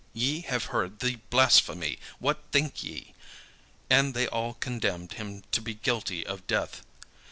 [0.13, 3.13] Ye have heard the blasphemy: what think ye?"
[3.87, 6.81] And they all condemned him to be guilty of death.